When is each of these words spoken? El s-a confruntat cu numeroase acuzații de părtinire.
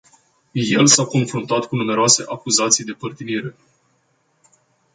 El 0.61 0.87
s-a 0.93 1.05
confruntat 1.11 1.65
cu 1.65 1.75
numeroase 1.75 2.23
acuzații 2.27 2.83
de 2.83 2.91
părtinire. 2.91 3.55